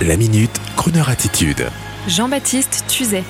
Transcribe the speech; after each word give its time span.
La 0.00 0.16
minute, 0.16 0.50
Kroneur 0.76 1.08
attitude. 1.10 1.64
Jean-Baptiste 2.08 2.84
Tuzet. 2.88 3.22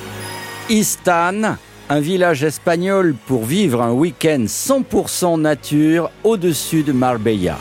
Istan, 0.71 1.57
un 1.91 2.00
village 2.00 2.45
espagnol 2.45 3.15
pour 3.27 3.45
vivre 3.45 3.83
un 3.83 3.92
week-end 3.92 4.45
100% 4.47 5.39
nature 5.39 6.11
au-dessus 6.25 6.83
de 6.83 6.93
Marbella. 6.93 7.59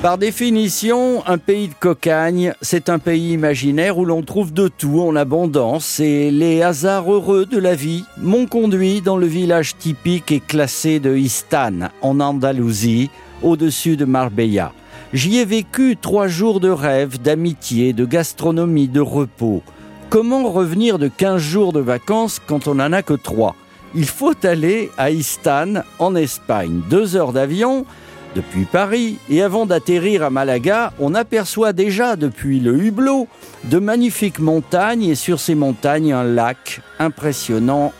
Par 0.00 0.16
définition, 0.16 1.26
un 1.26 1.38
pays 1.38 1.68
de 1.68 1.74
cocagne, 1.74 2.52
c'est 2.62 2.88
un 2.88 3.00
pays 3.00 3.32
imaginaire 3.32 3.98
où 3.98 4.04
l'on 4.04 4.22
trouve 4.22 4.52
de 4.52 4.68
tout 4.68 5.00
en 5.00 5.16
abondance 5.16 5.98
et 5.98 6.30
les 6.30 6.62
hasards 6.62 7.12
heureux 7.12 7.46
de 7.46 7.58
la 7.58 7.74
vie 7.74 8.04
m'ont 8.16 8.46
conduit 8.46 9.00
dans 9.00 9.16
le 9.16 9.26
village 9.26 9.76
typique 9.76 10.30
et 10.30 10.38
classé 10.38 11.00
de 11.00 11.16
Istan, 11.16 11.88
en 12.00 12.20
Andalousie, 12.20 13.10
au-dessus 13.42 13.96
de 13.96 14.04
Marbella. 14.04 14.72
J'y 15.14 15.38
ai 15.38 15.46
vécu 15.46 15.96
trois 15.96 16.28
jours 16.28 16.60
de 16.60 16.68
rêve, 16.68 17.18
d'amitié, 17.22 17.94
de 17.94 18.04
gastronomie, 18.04 18.88
de 18.88 19.00
repos. 19.00 19.62
Comment 20.10 20.50
revenir 20.50 20.98
de 20.98 21.08
15 21.08 21.40
jours 21.40 21.72
de 21.72 21.80
vacances 21.80 22.40
quand 22.46 22.68
on 22.68 22.74
n'en 22.74 22.92
a 22.92 23.02
que 23.02 23.14
trois? 23.14 23.56
Il 23.94 24.04
faut 24.04 24.34
aller 24.44 24.90
à 24.98 25.10
Istan, 25.10 25.82
en 25.98 26.14
Espagne. 26.14 26.82
Deux 26.90 27.16
heures 27.16 27.32
d'avion 27.32 27.86
depuis 28.34 28.66
Paris, 28.66 29.16
et 29.30 29.40
avant 29.40 29.64
d'atterrir 29.64 30.22
à 30.22 30.28
Malaga, 30.28 30.92
on 31.00 31.14
aperçoit 31.14 31.72
déjà 31.72 32.14
depuis 32.14 32.60
le 32.60 32.76
hublot 32.76 33.28
de 33.64 33.78
magnifiques 33.78 34.40
montagnes 34.40 35.04
et 35.04 35.14
sur 35.14 35.40
ces 35.40 35.54
montagnes 35.54 36.12
un 36.12 36.24
lac 36.24 36.82
impressionnant 36.98 37.94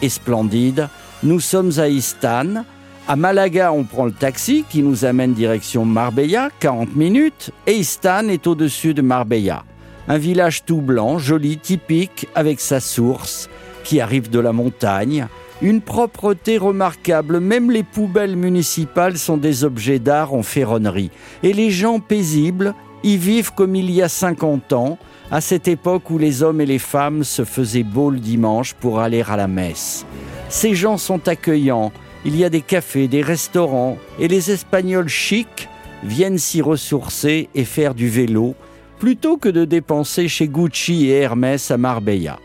et 0.00 0.08
splendide. 0.08 0.88
Nous 1.22 1.40
sommes 1.40 1.72
à 1.76 1.88
Istan, 1.88 2.64
à 3.06 3.16
Malaga, 3.16 3.72
on 3.72 3.84
prend 3.84 4.06
le 4.06 4.12
taxi 4.12 4.64
qui 4.68 4.82
nous 4.82 5.04
amène 5.04 5.34
direction 5.34 5.84
Marbella, 5.84 6.48
40 6.60 6.96
minutes, 6.96 7.50
et 7.66 7.74
Istan 7.74 8.28
est 8.28 8.46
au-dessus 8.46 8.94
de 8.94 9.02
Marbella. 9.02 9.64
Un 10.08 10.16
village 10.16 10.64
tout 10.64 10.80
blanc, 10.80 11.18
joli, 11.18 11.58
typique, 11.58 12.28
avec 12.34 12.60
sa 12.60 12.80
source, 12.80 13.50
qui 13.84 14.00
arrive 14.00 14.30
de 14.30 14.38
la 14.38 14.52
montagne. 14.52 15.26
Une 15.60 15.82
propreté 15.82 16.56
remarquable, 16.56 17.40
même 17.40 17.70
les 17.70 17.82
poubelles 17.82 18.36
municipales 18.36 19.18
sont 19.18 19.36
des 19.36 19.64
objets 19.64 19.98
d'art 19.98 20.32
en 20.32 20.42
ferronnerie. 20.42 21.10
Et 21.42 21.52
les 21.52 21.70
gens 21.70 22.00
paisibles 22.00 22.74
y 23.02 23.18
vivent 23.18 23.52
comme 23.52 23.76
il 23.76 23.90
y 23.90 24.00
a 24.00 24.08
50 24.08 24.72
ans, 24.72 24.98
à 25.30 25.42
cette 25.42 25.68
époque 25.68 26.10
où 26.10 26.16
les 26.16 26.42
hommes 26.42 26.62
et 26.62 26.66
les 26.66 26.78
femmes 26.78 27.22
se 27.22 27.44
faisaient 27.44 27.82
beau 27.82 28.10
le 28.10 28.18
dimanche 28.18 28.72
pour 28.74 29.00
aller 29.00 29.22
à 29.28 29.36
la 29.36 29.48
messe. 29.48 30.06
Ces 30.48 30.74
gens 30.74 30.96
sont 30.96 31.28
accueillants, 31.28 31.92
il 32.24 32.36
y 32.36 32.44
a 32.44 32.50
des 32.50 32.60
cafés, 32.60 33.08
des 33.08 33.22
restaurants, 33.22 33.98
et 34.18 34.28
les 34.28 34.50
Espagnols 34.50 35.08
chics 35.08 35.68
viennent 36.02 36.38
s'y 36.38 36.62
ressourcer 36.62 37.48
et 37.54 37.64
faire 37.64 37.94
du 37.94 38.08
vélo, 38.08 38.54
plutôt 38.98 39.36
que 39.36 39.48
de 39.48 39.64
dépenser 39.64 40.28
chez 40.28 40.48
Gucci 40.48 41.06
et 41.06 41.20
Hermès 41.20 41.70
à 41.70 41.76
Marbella. 41.76 42.38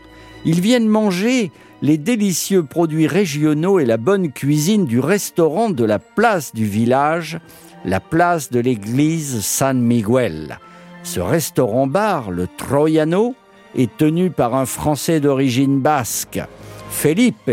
Ils 0.44 0.60
viennent 0.60 0.88
manger 0.88 1.50
les 1.82 1.96
délicieux 1.96 2.62
produits 2.62 3.06
régionaux 3.06 3.78
et 3.78 3.86
la 3.86 3.96
bonne 3.96 4.32
cuisine 4.32 4.84
du 4.84 5.00
restaurant 5.00 5.70
de 5.70 5.84
la 5.84 5.98
place 5.98 6.54
du 6.54 6.66
village, 6.66 7.38
la 7.84 8.00
place 8.00 8.50
de 8.50 8.60
l'église 8.60 9.40
San 9.40 9.80
Miguel. 9.80 10.58
Ce 11.02 11.20
restaurant-bar, 11.20 12.30
le 12.30 12.46
Troyano, 12.46 13.34
est 13.74 13.96
tenu 13.96 14.30
par 14.30 14.54
un 14.54 14.66
Français 14.66 15.20
d'origine 15.20 15.80
basque, 15.80 16.40
Felipe, 16.90 17.50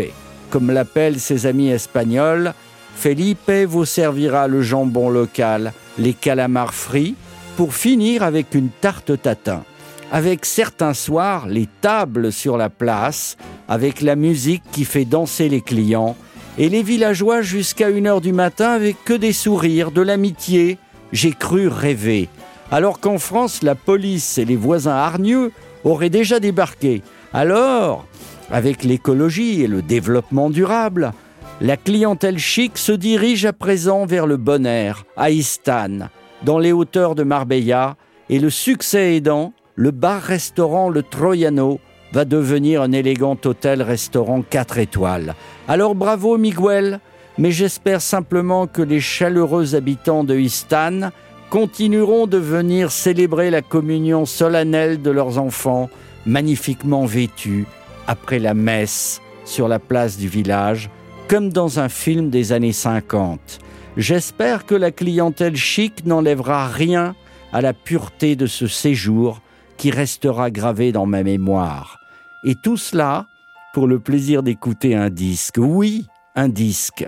comme 0.50 0.70
l'appellent 0.70 1.20
ses 1.20 1.46
amis 1.46 1.70
espagnols, 1.70 2.54
Felipe 2.94 3.50
vous 3.66 3.84
servira 3.84 4.48
le 4.48 4.62
jambon 4.62 5.08
local, 5.08 5.72
les 5.98 6.14
calamars 6.14 6.74
frits, 6.74 7.14
pour 7.56 7.74
finir 7.74 8.22
avec 8.22 8.54
une 8.54 8.70
tarte 8.70 9.20
tatin. 9.20 9.64
Avec 10.10 10.44
certains 10.44 10.94
soirs, 10.94 11.46
les 11.46 11.68
tables 11.80 12.32
sur 12.32 12.56
la 12.56 12.70
place, 12.70 13.36
avec 13.68 14.00
la 14.00 14.16
musique 14.16 14.62
qui 14.72 14.84
fait 14.84 15.04
danser 15.04 15.48
les 15.48 15.60
clients, 15.60 16.16
et 16.58 16.68
les 16.68 16.82
villageois 16.82 17.40
jusqu'à 17.40 17.88
une 17.88 18.06
heure 18.06 18.20
du 18.20 18.32
matin 18.32 18.70
avec 18.70 18.96
que 19.04 19.12
des 19.12 19.32
sourires, 19.32 19.92
de 19.92 20.02
l'amitié. 20.02 20.78
J'ai 21.12 21.32
cru 21.32 21.68
rêver. 21.68 22.28
Alors 22.70 23.00
qu'en 23.00 23.18
France, 23.18 23.62
la 23.62 23.76
police 23.76 24.38
et 24.38 24.44
les 24.44 24.56
voisins 24.56 24.96
hargneux 24.96 25.52
auraient 25.84 26.10
déjà 26.10 26.40
débarqué. 26.40 27.02
Alors, 27.32 28.06
avec 28.50 28.84
l'écologie 28.84 29.62
et 29.62 29.66
le 29.66 29.82
développement 29.82 30.50
durable, 30.50 31.12
la 31.60 31.76
clientèle 31.76 32.38
chic 32.38 32.78
se 32.78 32.92
dirige 32.92 33.44
à 33.44 33.52
présent 33.52 34.06
vers 34.06 34.26
le 34.26 34.36
bon 34.36 34.64
air, 34.64 35.04
à 35.16 35.30
Istan, 35.30 36.08
dans 36.44 36.58
les 36.58 36.72
hauteurs 36.72 37.14
de 37.14 37.24
Marbella, 37.24 37.96
et 38.30 38.38
le 38.38 38.50
succès 38.50 39.16
aidant, 39.16 39.52
le 39.74 39.90
bar-restaurant 39.90 40.88
Le 40.88 41.02
Troyano 41.02 41.80
va 42.12 42.24
devenir 42.24 42.82
un 42.82 42.92
élégant 42.92 43.36
hôtel-restaurant 43.44 44.42
4 44.42 44.78
étoiles. 44.78 45.34
Alors 45.66 45.94
bravo 45.94 46.38
Miguel, 46.38 47.00
mais 47.38 47.52
j'espère 47.52 48.00
simplement 48.00 48.66
que 48.66 48.82
les 48.82 49.00
chaleureux 49.00 49.74
habitants 49.74 50.24
de 50.24 50.36
Istan 50.36 51.10
continueront 51.50 52.26
de 52.26 52.38
venir 52.38 52.90
célébrer 52.90 53.50
la 53.50 53.62
communion 53.62 54.26
solennelle 54.26 55.00
de 55.00 55.10
leurs 55.10 55.38
enfants, 55.38 55.88
magnifiquement 56.26 57.06
vêtus, 57.06 57.66
après 58.08 58.40
la 58.40 58.54
messe 58.54 59.20
sur 59.44 59.68
la 59.68 59.78
place 59.78 60.18
du 60.18 60.26
village, 60.26 60.90
comme 61.28 61.50
dans 61.50 61.78
un 61.78 61.88
film 61.88 62.30
des 62.30 62.52
années 62.52 62.72
50. 62.72 63.60
J'espère 63.96 64.66
que 64.66 64.74
la 64.74 64.90
clientèle 64.90 65.56
chic 65.56 66.04
n'enlèvera 66.04 66.66
rien 66.66 67.14
à 67.52 67.60
la 67.60 67.72
pureté 67.72 68.34
de 68.34 68.46
ce 68.46 68.66
séjour 68.66 69.40
qui 69.76 69.90
restera 69.90 70.50
gravé 70.50 70.90
dans 70.90 71.06
ma 71.06 71.22
mémoire. 71.22 71.98
Et 72.44 72.54
tout 72.54 72.76
cela 72.76 73.26
pour 73.74 73.86
le 73.86 73.98
plaisir 73.98 74.42
d'écouter 74.42 74.94
un 74.94 75.10
disque. 75.10 75.56
Oui, 75.58 76.06
un 76.34 76.48
disque. 76.48 77.06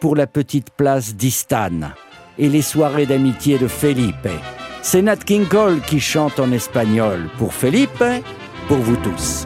Pour 0.00 0.16
la 0.16 0.26
petite 0.26 0.70
place 0.70 1.14
d'Istan 1.14 1.90
et 2.38 2.48
les 2.48 2.62
soirées 2.62 3.06
d'amitié 3.06 3.58
de 3.58 3.68
Felipe. 3.68 4.28
C'est 4.80 5.02
Nat 5.02 5.16
King 5.16 5.46
Cole 5.46 5.80
qui 5.80 6.00
chante 6.00 6.38
en 6.38 6.52
espagnol. 6.52 7.28
Pour 7.36 7.52
Felipe, 7.52 8.04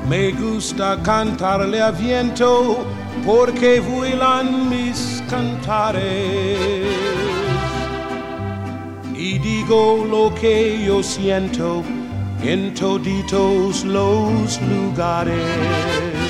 Me 0.09 0.33
gusta 0.33 1.01
cantarle 1.01 1.81
a 1.81 1.93
viento 1.93 2.85
porque 3.25 3.79
vuelan 3.79 4.69
mis 4.69 5.23
cantares. 5.31 6.03
Y 9.15 9.39
digo 9.39 10.05
lo 10.11 10.35
que 10.35 10.85
yo 10.85 11.05
siento 11.05 11.85
en 12.43 12.75
toditos 12.75 13.85
los 13.85 14.61
lugares. 14.63 16.22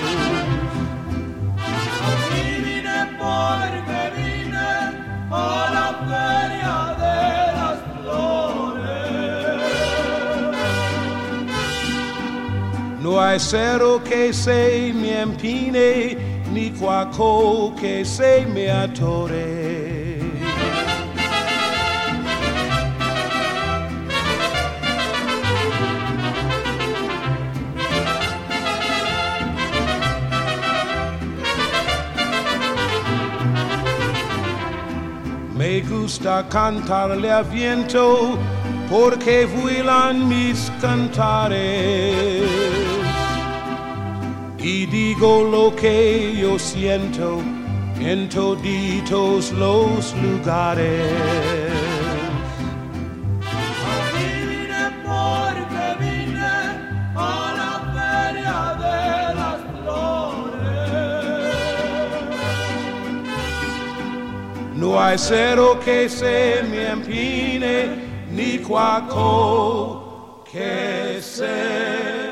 No 13.03 13.21
hay 13.21 13.41
cero 13.41 14.01
que 14.05 14.33
se 14.33 14.93
me 14.95 15.23
empine, 15.23 16.17
ni 16.53 16.71
cuaco 16.71 17.75
que 17.75 18.05
se 18.05 18.47
me 18.47 18.71
atore. 18.71 20.21
Me 35.57 35.81
gusta 35.81 36.47
cantarle 36.49 37.33
a 37.33 37.43
viento 37.43 38.39
porque 38.89 39.47
vuelan 39.47 40.29
mis 40.29 40.71
cantares. 40.81 42.82
Y 44.63 44.87
digo 44.87 45.43
lo 45.43 45.75
que 45.75 46.37
yo 46.41 46.57
siento 46.57 47.41
en 47.99 48.29
toditos 48.29 49.51
los 49.53 50.15
lugares. 50.15 51.83
No 64.77 65.01
hay 65.01 65.17
cero 65.17 65.79
que 65.85 66.09
se 66.09 66.63
me 66.71 66.91
empine, 66.91 67.97
ni 68.31 68.59
cuaco 68.59 70.43
que 70.51 71.19
se. 71.21 72.32